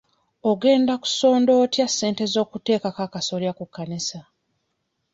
[0.49, 4.19] Ogenda kusonda otya ssente z'okuteekako akasolya ku kkanisa